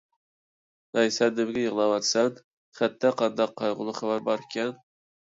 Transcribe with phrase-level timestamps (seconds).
[0.99, 2.41] ھەي، سەن نېمىگە يىغلاۋاتىسەن؟
[2.81, 4.79] خەتتە قانداق قايغۇلۇق خەۋەر بار ئىكەن؟